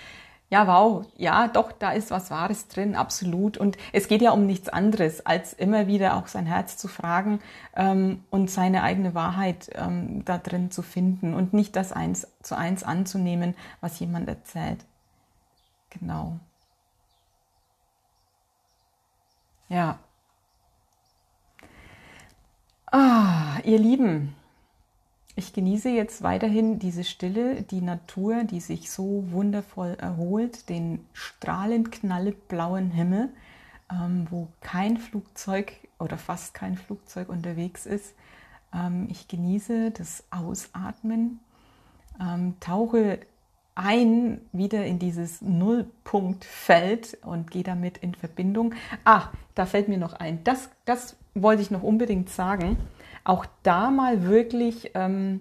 [0.50, 3.56] ja, wow, ja, doch, da ist was Wahres drin, absolut.
[3.58, 7.40] Und es geht ja um nichts anderes, als immer wieder auch sein Herz zu fragen
[7.74, 12.56] ähm, und seine eigene Wahrheit ähm, da drin zu finden und nicht das eins zu
[12.56, 14.84] eins anzunehmen, was jemand erzählt.
[15.90, 16.38] Genau.
[19.68, 19.98] Ja.
[22.96, 24.36] Ah, ihr Lieben,
[25.34, 31.90] ich genieße jetzt weiterhin diese Stille, die Natur, die sich so wundervoll erholt, den strahlend
[31.90, 33.30] knallblauen Himmel,
[33.90, 38.14] ähm, wo kein Flugzeug oder fast kein Flugzeug unterwegs ist.
[38.72, 41.40] Ähm, ich genieße das Ausatmen,
[42.20, 43.18] ähm, tauche
[43.74, 48.72] ein wieder in dieses Nullpunktfeld und gehe damit in Verbindung.
[49.04, 52.76] Ah, da fällt mir noch ein, das, das wollte ich noch unbedingt sagen
[53.24, 55.40] auch da mal wirklich ähm,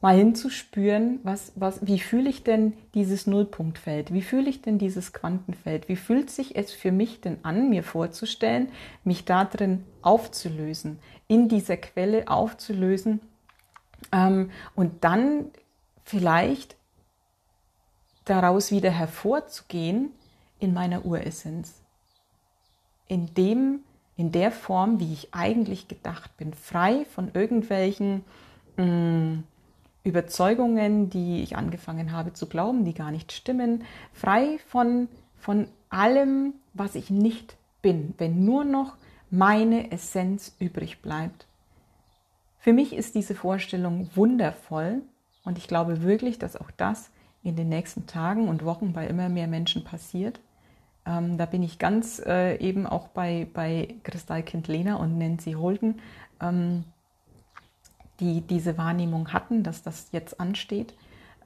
[0.00, 4.12] mal hinzuspüren, was, was, wie fühle ich denn dieses Nullpunktfeld?
[4.12, 5.88] Wie fühle ich denn dieses Quantenfeld?
[5.88, 8.68] Wie fühlt sich es für mich denn an, mir vorzustellen,
[9.04, 13.20] mich da drin aufzulösen, in dieser Quelle aufzulösen
[14.12, 15.50] ähm, und dann
[16.04, 16.76] vielleicht
[18.24, 20.10] daraus wieder hervorzugehen
[20.58, 21.80] in meiner Uressenz.
[23.06, 23.80] In dem,
[24.16, 28.24] in der Form, wie ich eigentlich gedacht bin, frei von irgendwelchen
[28.76, 29.44] mh, mm,
[30.04, 36.54] Überzeugungen, die ich angefangen habe zu glauben, die gar nicht stimmen, frei von, von allem,
[36.74, 38.96] was ich nicht bin, wenn nur noch
[39.30, 41.46] meine Essenz übrig bleibt.
[42.58, 45.02] Für mich ist diese Vorstellung wundervoll
[45.44, 47.10] und ich glaube wirklich, dass auch das
[47.42, 50.38] in den nächsten Tagen und Wochen bei immer mehr Menschen passiert.
[51.04, 56.00] Ähm, da bin ich ganz äh, eben auch bei, bei Kristallkind Lena und Nancy Holden,
[56.40, 56.84] ähm,
[58.20, 60.94] die diese Wahrnehmung hatten, dass das jetzt ansteht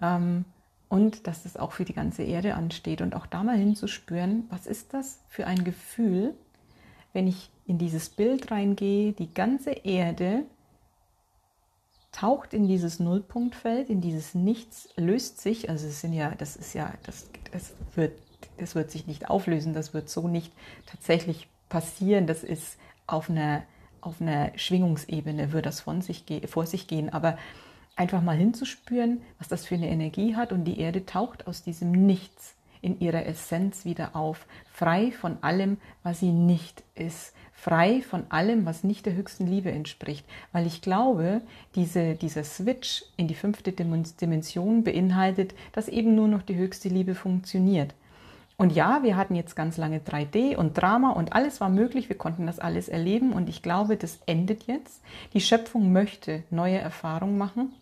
[0.02, 0.44] ähm,
[0.88, 3.00] und dass das auch für die ganze Erde ansteht.
[3.00, 6.34] Und auch da mal hinzuspüren, was ist das für ein Gefühl,
[7.14, 10.44] wenn ich in dieses Bild reingehe, die ganze Erde
[12.12, 16.74] taucht in dieses Nullpunktfeld, in dieses Nichts, löst sich, also es sind ja, das ist
[16.74, 18.12] ja, das, das wird
[18.58, 20.52] das wird sich nicht auflösen, das wird so nicht
[20.86, 22.26] tatsächlich passieren.
[22.26, 23.62] Das ist auf einer,
[24.00, 27.10] auf einer Schwingungsebene, wird das von sich, vor sich gehen.
[27.12, 27.38] Aber
[27.96, 31.92] einfach mal hinzuspüren, was das für eine Energie hat und die Erde taucht aus diesem
[31.92, 38.24] Nichts in ihrer Essenz wieder auf, frei von allem, was sie nicht ist, frei von
[38.28, 40.24] allem, was nicht der höchsten Liebe entspricht.
[40.52, 41.40] Weil ich glaube,
[41.74, 47.14] diese, dieser Switch in die fünfte Dimension beinhaltet, dass eben nur noch die höchste Liebe
[47.14, 47.94] funktioniert.
[48.58, 52.08] Und ja, wir hatten jetzt ganz lange 3D und Drama und alles war möglich.
[52.08, 55.02] Wir konnten das alles erleben und ich glaube, das endet jetzt.
[55.34, 57.74] Die Schöpfung möchte neue Erfahrungen machen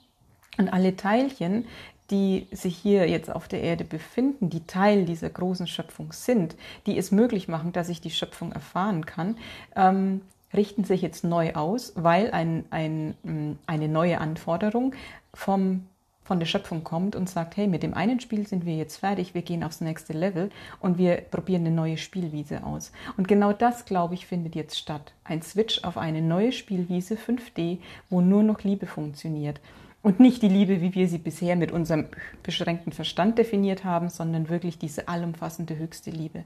[0.58, 1.66] und alle Teilchen,
[2.10, 6.56] die sich hier jetzt auf der Erde befinden, die Teil dieser großen Schöpfung sind,
[6.86, 9.36] die es möglich machen, dass ich die Schöpfung erfahren kann,
[9.76, 14.94] ähm, richten sich jetzt neu aus, weil ein, ein, eine neue Anforderung
[15.32, 15.86] vom
[16.24, 19.34] von der Schöpfung kommt und sagt, hey, mit dem einen Spiel sind wir jetzt fertig,
[19.34, 22.92] wir gehen aufs nächste Level und wir probieren eine neue Spielwiese aus.
[23.16, 25.12] Und genau das, glaube ich, findet jetzt statt.
[25.22, 29.60] Ein Switch auf eine neue Spielwiese 5D, wo nur noch Liebe funktioniert.
[30.02, 32.08] Und nicht die Liebe, wie wir sie bisher mit unserem
[32.42, 36.44] beschränkten Verstand definiert haben, sondern wirklich diese allumfassende höchste Liebe.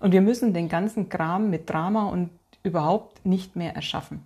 [0.00, 2.30] Und wir müssen den ganzen Kram mit Drama und
[2.62, 4.22] überhaupt nicht mehr erschaffen.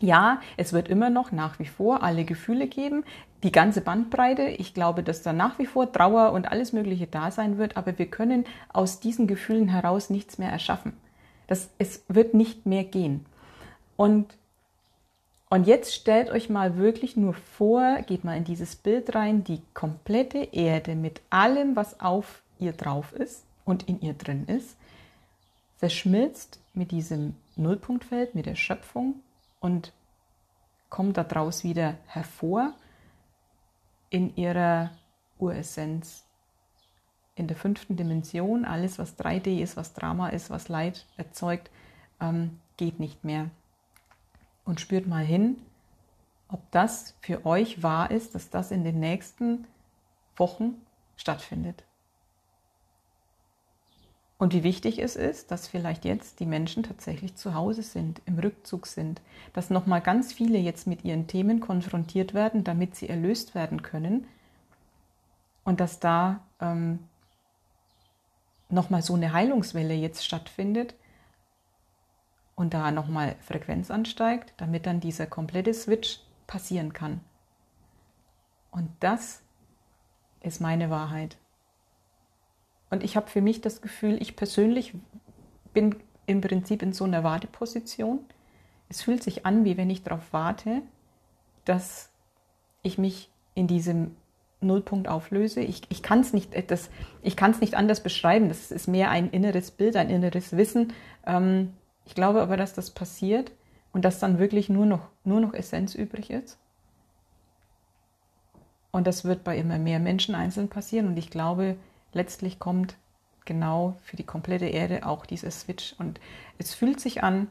[0.00, 3.04] Ja, es wird immer noch nach wie vor alle Gefühle geben,
[3.42, 4.42] die ganze Bandbreite.
[4.42, 7.98] Ich glaube, dass da nach wie vor Trauer und alles Mögliche da sein wird, aber
[7.98, 10.94] wir können aus diesen Gefühlen heraus nichts mehr erschaffen.
[11.46, 13.26] Das, es wird nicht mehr gehen.
[13.96, 14.36] Und,
[15.50, 19.60] und jetzt stellt euch mal wirklich nur vor, geht mal in dieses Bild rein, die
[19.74, 24.76] komplette Erde mit allem, was auf ihr drauf ist und in ihr drin ist,
[25.76, 29.16] verschmilzt mit diesem Nullpunktfeld, mit der Schöpfung
[29.64, 29.94] und
[30.90, 32.74] kommt daraus wieder hervor
[34.10, 34.90] in ihrer
[35.38, 36.26] Uressenz.
[37.34, 41.70] In der fünften Dimension, alles was 3D ist, was Drama ist, was Leid erzeugt,
[42.20, 43.48] ähm, geht nicht mehr.
[44.66, 45.56] Und spürt mal hin,
[46.48, 49.66] ob das für euch wahr ist, dass das in den nächsten
[50.36, 50.74] Wochen
[51.16, 51.84] stattfindet.
[54.44, 58.38] Und wie wichtig es ist, dass vielleicht jetzt die Menschen tatsächlich zu Hause sind, im
[58.38, 59.22] Rückzug sind,
[59.54, 64.26] dass nochmal ganz viele jetzt mit ihren Themen konfrontiert werden, damit sie erlöst werden können
[65.64, 66.98] und dass da ähm,
[68.68, 70.94] nochmal so eine Heilungswelle jetzt stattfindet
[72.54, 77.20] und da nochmal Frequenz ansteigt, damit dann dieser komplette Switch passieren kann.
[78.70, 79.40] Und das
[80.42, 81.38] ist meine Wahrheit.
[82.94, 84.94] Und ich habe für mich das Gefühl, ich persönlich
[85.72, 88.20] bin im Prinzip in so einer Warteposition.
[88.88, 90.80] Es fühlt sich an, wie wenn ich darauf warte,
[91.64, 92.10] dass
[92.82, 94.14] ich mich in diesem
[94.60, 95.60] Nullpunkt auflöse.
[95.60, 98.48] Ich, ich kann es nicht, nicht anders beschreiben.
[98.48, 100.92] Das ist mehr ein inneres Bild, ein inneres Wissen.
[101.26, 101.72] Ähm,
[102.06, 103.50] ich glaube aber, dass das passiert
[103.92, 106.58] und dass dann wirklich nur noch, nur noch Essenz übrig ist.
[108.92, 111.08] Und das wird bei immer mehr Menschen einzeln passieren.
[111.08, 111.74] Und ich glaube,
[112.14, 112.96] letztlich kommt
[113.44, 115.94] genau für die komplette Erde auch dieser Switch.
[115.98, 116.20] Und
[116.58, 117.48] es fühlt sich an,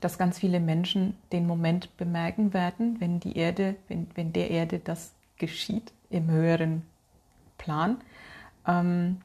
[0.00, 4.78] dass ganz viele Menschen den Moment bemerken werden, wenn die Erde, wenn, wenn der Erde
[4.78, 6.82] das geschieht im höheren
[7.58, 7.98] Plan.
[8.66, 9.20] Ähm,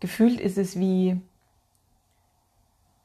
[0.00, 1.20] gefühlt ist es wie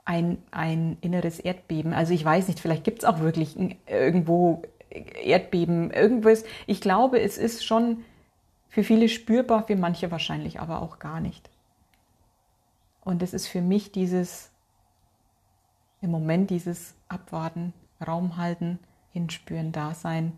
[0.05, 1.93] ein, ein inneres Erdbeben.
[1.93, 3.55] Also ich weiß nicht, vielleicht gibt es auch wirklich
[3.87, 6.43] irgendwo Erdbeben, irgendwas.
[6.67, 8.03] Ich glaube, es ist schon
[8.75, 11.49] für viele spürbar, für manche wahrscheinlich aber auch gar nicht.
[13.05, 14.51] Und es ist für mich dieses,
[16.01, 17.71] im Moment dieses Abwarten,
[18.05, 18.79] Raum halten,
[19.13, 20.33] hinspüren, da sein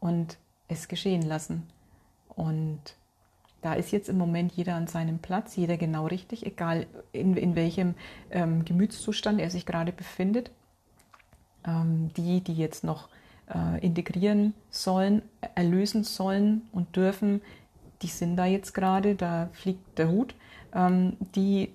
[0.00, 1.62] und es geschehen lassen.
[2.30, 2.80] Und
[3.62, 7.54] da ist jetzt im Moment jeder an seinem Platz, jeder genau richtig, egal in, in
[7.54, 7.94] welchem
[8.32, 10.50] ähm, Gemütszustand er sich gerade befindet.
[11.64, 13.08] Ähm, die, die jetzt noch
[13.48, 15.22] äh, integrieren sollen,
[15.54, 17.42] erlösen sollen und dürfen,
[18.02, 20.34] die sind da jetzt gerade, da fliegt der Hut.
[20.74, 21.72] Ähm, die,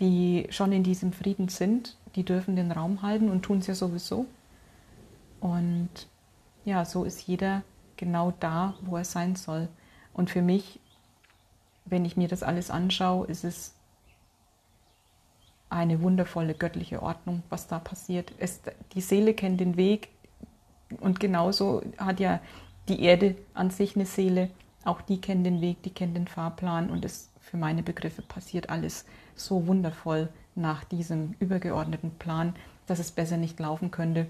[0.00, 3.74] die schon in diesem Frieden sind, die dürfen den Raum halten und tun es ja
[3.74, 4.26] sowieso.
[5.40, 5.90] Und
[6.64, 7.62] ja, so ist jeder
[7.96, 9.68] genau da, wo er sein soll.
[10.12, 10.80] Und für mich,
[11.84, 13.74] wenn ich mir das alles anschaue, ist es
[15.68, 18.32] eine wundervolle göttliche Ordnung, was da passiert.
[18.38, 18.60] Es,
[18.92, 20.08] die Seele kennt den Weg
[21.00, 22.40] und genauso hat ja
[22.88, 24.50] die Erde an sich eine Seele.
[24.84, 28.70] Auch die kennt den Weg, die kennt den Fahrplan und es für meine Begriffe passiert
[28.70, 32.54] alles so wundervoll nach diesem übergeordneten Plan,
[32.86, 34.26] dass es besser nicht laufen könnte.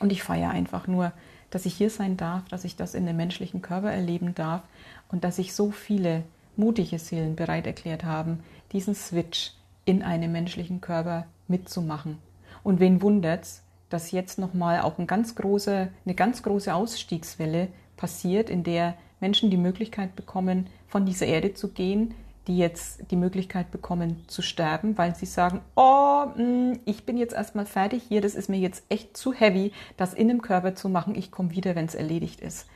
[0.00, 1.12] Und ich feiere einfach nur,
[1.50, 4.62] dass ich hier sein darf, dass ich das in dem menschlichen Körper erleben darf
[5.08, 6.24] und dass sich so viele
[6.56, 8.40] mutige Seelen bereit erklärt haben,
[8.72, 9.52] diesen Switch
[9.84, 12.18] in einem menschlichen Körper mitzumachen.
[12.62, 18.48] Und wen wundert's, dass jetzt nochmal auch ein ganz große, eine ganz große Ausstiegswelle passiert,
[18.48, 22.14] in der Menschen die Möglichkeit bekommen, von dieser Erde zu gehen,
[22.46, 27.34] die jetzt die Möglichkeit bekommen zu sterben, weil sie sagen, oh, mm, ich bin jetzt
[27.34, 30.88] erstmal fertig hier, das ist mir jetzt echt zu heavy, das in dem Körper zu
[30.88, 32.66] machen, ich komme wieder, wenn es erledigt ist.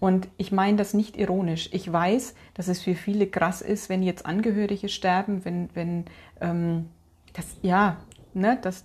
[0.00, 1.68] Und ich meine das nicht ironisch.
[1.72, 6.06] Ich weiß, dass es für viele krass ist, wenn jetzt Angehörige sterben, wenn, wenn
[6.40, 6.88] ähm,
[7.34, 7.98] das, ja,
[8.34, 8.84] ne, das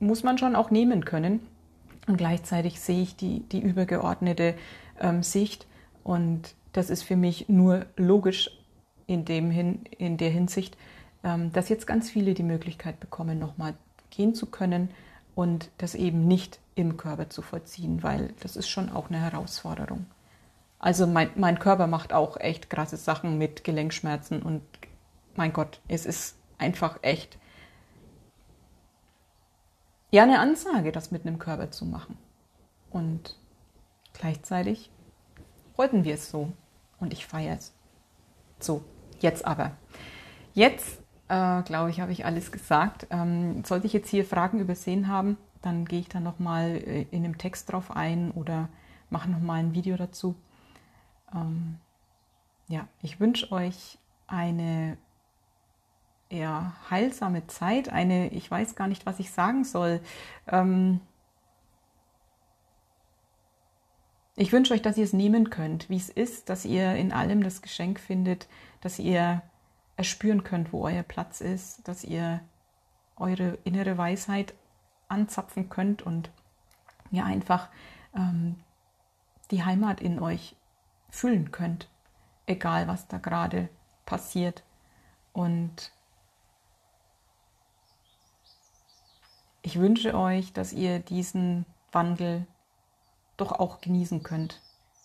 [0.00, 1.40] muss man schon auch nehmen können.
[2.06, 4.54] Und gleichzeitig sehe ich die, die übergeordnete
[5.00, 5.66] ähm, Sicht
[6.02, 8.50] und das ist für mich nur logisch
[9.06, 10.76] in, dem hin, in der Hinsicht,
[11.22, 13.74] ähm, dass jetzt ganz viele die Möglichkeit bekommen, nochmal
[14.10, 14.90] gehen zu können
[15.34, 20.06] und das eben nicht im Körper zu vollziehen, weil das ist schon auch eine Herausforderung.
[20.78, 24.62] Also mein, mein Körper macht auch echt krasse Sachen mit Gelenkschmerzen und
[25.36, 27.38] mein Gott, es ist einfach echt
[30.14, 32.16] ja eine Ansage, das mit einem Körper zu machen.
[32.90, 33.36] Und
[34.12, 34.90] gleichzeitig
[35.76, 36.52] wollten wir es so
[37.00, 37.74] und ich feiere es.
[38.60, 38.84] So,
[39.18, 39.72] jetzt aber.
[40.52, 43.08] Jetzt, äh, glaube ich, habe ich alles gesagt.
[43.10, 47.24] Ähm, sollte ich jetzt hier Fragen übersehen haben, dann gehe ich da nochmal äh, in
[47.24, 48.68] dem Text drauf ein oder
[49.10, 50.36] mache nochmal ein Video dazu.
[51.34, 51.78] Ähm,
[52.68, 53.98] ja, ich wünsche euch
[54.28, 54.96] eine
[56.34, 60.00] eher heilsame Zeit, eine, ich weiß gar nicht, was ich sagen soll.
[60.48, 61.00] Ähm,
[64.36, 67.42] ich wünsche euch, dass ihr es nehmen könnt, wie es ist, dass ihr in allem
[67.42, 68.48] das Geschenk findet,
[68.80, 69.42] dass ihr
[69.96, 72.40] erspüren könnt, wo euer Platz ist, dass ihr
[73.16, 74.54] eure innere Weisheit
[75.08, 76.30] anzapfen könnt und
[77.12, 77.68] ihr einfach
[78.16, 78.56] ähm,
[79.52, 80.56] die Heimat in euch
[81.10, 81.88] fühlen könnt,
[82.46, 83.68] egal was da gerade
[84.04, 84.64] passiert.
[85.32, 85.92] Und
[89.64, 92.46] ich wünsche euch, dass ihr diesen Wandel
[93.38, 94.60] doch auch genießen könnt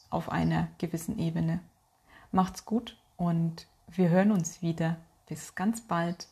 [0.09, 1.61] auf einer gewissen Ebene.
[2.33, 4.97] Macht's gut und wir hören uns wieder.
[5.27, 6.27] Bis ganz bald.